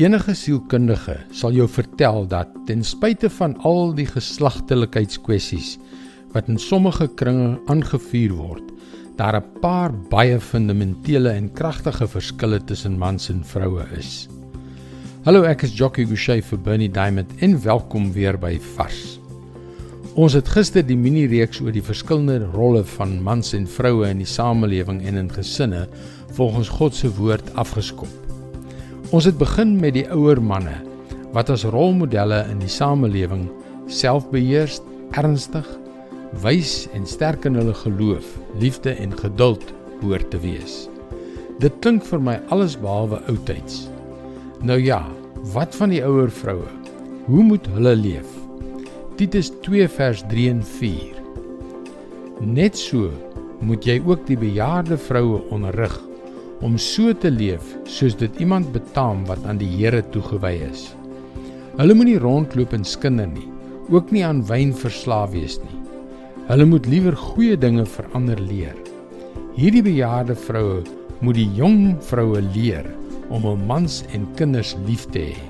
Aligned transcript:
Enige 0.00 0.32
sielkundige 0.32 1.18
sal 1.36 1.52
jou 1.52 1.66
vertel 1.68 2.22
dat 2.24 2.48
ten 2.64 2.80
spyte 2.80 3.28
van 3.28 3.52
al 3.60 3.90
die 3.92 4.06
geslagtelikheidskwessies 4.08 5.74
wat 6.32 6.48
in 6.48 6.56
sommige 6.56 7.10
kringe 7.20 7.58
aangevuur 7.68 8.32
word, 8.32 8.70
daar 9.20 9.36
'n 9.36 9.60
paar 9.60 9.92
baie 10.08 10.40
fundamentele 10.40 11.28
en 11.28 11.52
kragtige 11.52 12.08
verskille 12.08 12.64
tussen 12.64 12.96
mans 12.98 13.28
en 13.28 13.44
vroue 13.44 13.84
is. 13.98 14.28
Hallo, 15.24 15.42
ek 15.42 15.62
is 15.62 15.76
Jockey 15.76 16.06
Gouchee 16.06 16.42
vir 16.42 16.58
Bernie 16.58 16.90
Diamond 16.90 17.30
en 17.40 17.62
welkom 17.62 18.12
weer 18.12 18.38
by 18.38 18.58
Vars. 18.58 19.20
Ons 20.14 20.32
het 20.32 20.48
gister 20.48 20.86
die 20.86 20.96
mini-reeks 20.96 21.60
oor 21.60 21.72
die 21.72 21.84
verskillende 21.84 22.48
rolle 22.54 22.84
van 22.84 23.22
mans 23.22 23.52
en 23.52 23.66
vroue 23.66 24.08
in 24.08 24.18
die 24.18 24.26
samelewing 24.26 25.02
en 25.02 25.16
in 25.16 25.30
gesinne 25.30 25.86
volgens 26.30 26.68
God 26.68 26.94
se 26.94 27.14
woord 27.14 27.54
afgeskop. 27.54 28.31
Ons 29.12 29.26
het 29.28 29.36
begin 29.36 29.74
met 29.76 29.92
die 29.92 30.06
ouer 30.08 30.38
manne 30.40 30.78
wat 31.36 31.50
as 31.52 31.66
rolmodelle 31.68 32.38
in 32.48 32.62
die 32.62 32.70
samelewing 32.72 33.42
selfbeheers, 33.92 34.78
ernstig, 35.20 35.66
wys 36.40 36.86
en 36.96 37.04
sterk 37.08 37.44
in 37.48 37.58
hulle 37.60 37.74
geloof, 37.76 38.24
liefde 38.60 38.94
en 38.96 39.12
geduld 39.18 39.66
behoort 40.00 40.30
te 40.32 40.40
wees. 40.40 40.86
Dit 41.60 41.76
klink 41.84 42.06
vir 42.08 42.24
my 42.24 42.38
alles 42.54 42.78
behalwe 42.80 43.20
oudtyds. 43.28 43.82
Nou 44.64 44.78
ja, 44.80 45.02
wat 45.52 45.76
van 45.76 45.92
die 45.92 46.00
ouer 46.04 46.32
vroue? 46.32 46.70
Hoe 47.26 47.44
moet 47.44 47.68
hulle 47.74 47.92
leef? 48.00 48.30
Titus 49.20 49.52
2 49.66 49.90
vers 49.92 50.24
3 50.32 50.46
en 50.54 50.64
4. 50.78 51.20
Net 52.40 52.80
so 52.80 53.12
moet 53.60 53.84
jy 53.84 53.98
ook 54.08 54.24
die 54.30 54.40
bejaarde 54.40 54.96
vroue 54.96 55.44
onderrig 55.52 56.00
om 56.62 56.78
so 56.78 57.12
te 57.12 57.30
leef 57.30 57.74
soos 57.90 58.14
dit 58.18 58.40
iemand 58.40 58.70
betaam 58.74 59.24
wat 59.26 59.42
aan 59.48 59.58
die 59.58 59.70
Here 59.74 60.02
toegewy 60.14 60.54
is. 60.70 60.92
Hulle 61.78 61.96
moenie 61.98 62.20
rondloop 62.22 62.74
en 62.76 62.84
skinder 62.86 63.26
nie, 63.26 63.48
ook 63.90 64.12
nie 64.14 64.22
aan 64.24 64.44
wyn 64.46 64.74
verslaaf 64.76 65.32
wees 65.34 65.58
nie. 65.64 65.78
Hulle 66.48 66.66
moet 66.68 66.86
liewer 66.90 67.16
goeie 67.18 67.56
dinge 67.58 67.84
vir 67.86 68.10
ander 68.18 68.40
leer. 68.40 68.76
Hierdie 69.56 69.84
bejaarde 69.84 70.36
vroue 70.38 70.82
moet 71.22 71.38
die 71.38 71.48
jong 71.58 71.96
vroue 72.08 72.42
leer 72.52 72.86
om 73.32 73.46
hul 73.46 73.58
mans 73.68 74.02
en 74.14 74.28
kinders 74.38 74.74
lief 74.86 75.06
te 75.14 75.30
hê. 75.32 75.48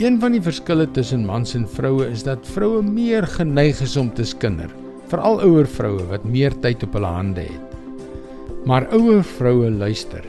Een 0.00 0.16
van 0.20 0.32
die 0.32 0.42
verskille 0.44 0.86
tussen 0.96 1.26
mans 1.28 1.54
en 1.58 1.66
vroue 1.68 2.06
is 2.08 2.22
dat 2.24 2.46
vroue 2.54 2.80
meer 2.84 3.26
geneig 3.28 3.82
is 3.84 3.98
om 4.00 4.08
te 4.14 4.24
skinder, 4.24 4.70
veral 5.10 5.42
ouer 5.44 5.68
vroue 5.68 6.06
wat 6.08 6.24
meer 6.24 6.54
tyd 6.64 6.86
op 6.86 6.96
hulle 6.96 7.10
hande 7.18 7.44
het. 7.50 7.69
Maar 8.64 8.92
ouer 8.92 9.24
vroue 9.24 9.70
luister. 9.70 10.24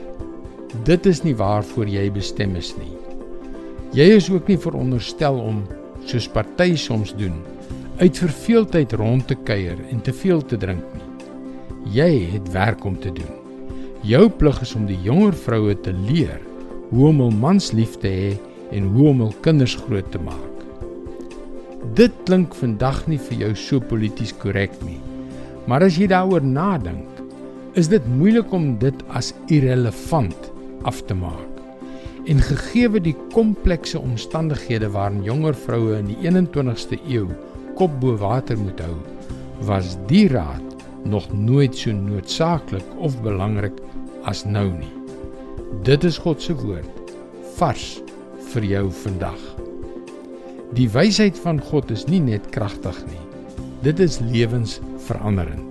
Dit 0.87 1.05
is 1.05 1.19
nie 1.25 1.33
waarvoor 1.35 1.89
jy 1.91 2.05
bestem 2.15 2.55
is 2.55 2.69
nie. 2.79 2.93
Jy 3.91 4.05
is 4.15 4.29
ook 4.31 4.47
nie 4.47 4.55
veronderstel 4.55 5.35
om 5.35 5.65
soos 6.07 6.29
party 6.31 6.77
soms 6.79 7.11
doen, 7.19 7.35
uit 7.99 8.21
verveeldheid 8.23 8.95
rond 9.01 9.27
te 9.27 9.35
kuier 9.35 9.75
en 9.91 9.99
te 9.99 10.15
veel 10.15 10.39
te 10.47 10.55
drink 10.57 10.95
nie. 10.95 11.27
Jy 11.97 12.09
het 12.37 12.47
werk 12.55 12.87
om 12.87 12.95
te 12.95 13.11
doen. 13.11 13.35
Jou 14.07 14.29
plig 14.31 14.63
is 14.63 14.73
om 14.79 14.87
die 14.87 15.01
jonger 15.03 15.35
vroue 15.35 15.75
te 15.83 15.91
leer 16.07 16.39
hoe 16.93 17.09
om 17.11 17.19
hul 17.25 17.35
mans 17.35 17.73
lief 17.75 17.99
te 17.99 18.07
hê 18.07 18.31
en 18.71 18.87
hoe 18.95 19.11
om 19.11 19.25
hul 19.25 19.35
kinders 19.43 19.75
groot 19.75 20.07
te 20.15 20.23
maak. 20.23 20.65
Dit 21.99 22.15
klink 22.23 22.55
vandag 22.55 23.03
nie 23.11 23.19
vir 23.19 23.43
jou 23.43 23.53
so 23.59 23.83
polities 23.83 24.31
korrek 24.39 24.79
nie. 24.87 25.01
Maar 25.67 25.89
as 25.91 25.99
jy 25.99 26.07
daaroor 26.07 26.47
nadink, 26.47 27.10
is 27.79 27.87
dit 27.87 28.07
moeilik 28.17 28.51
om 28.51 28.73
dit 28.81 29.03
as 29.15 29.31
irrelevant 29.47 30.51
af 30.87 31.01
te 31.07 31.15
maak. 31.15 31.47
En 32.29 32.41
gegeewe 32.43 32.99
die 33.01 33.15
komplekse 33.33 33.99
omstandighede 33.99 34.91
waarin 34.91 35.23
jonger 35.23 35.55
vroue 35.55 35.95
in 35.97 36.11
die 36.11 36.17
21ste 36.21 36.99
eeu 37.07 37.29
kop 37.79 37.93
bo 38.01 38.17
water 38.19 38.59
moet 38.59 38.81
hou, 38.83 38.97
was 39.65 39.95
die 40.09 40.27
raad 40.29 40.75
nog 41.07 41.31
nooit 41.33 41.77
so 41.77 41.95
noodsaaklik 41.95 42.85
of 42.99 43.17
belangrik 43.23 43.79
as 44.29 44.43
nou 44.45 44.67
nie. 44.75 44.91
Dit 45.87 46.03
is 46.05 46.19
God 46.21 46.43
se 46.43 46.53
woord 46.59 47.15
vars 47.57 48.01
vir 48.51 48.67
jou 48.67 48.85
vandag. 49.01 49.41
Die 50.77 50.89
wysheid 50.91 51.39
van 51.39 51.59
God 51.71 51.91
is 51.91 52.07
nie 52.11 52.21
net 52.23 52.51
kragtig 52.53 53.01
nie. 53.07 53.25
Dit 53.81 53.99
is 53.99 54.19
lewensveranderend. 54.21 55.70